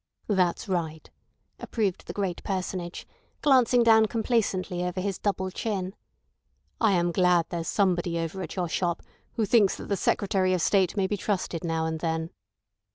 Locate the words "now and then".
11.63-12.31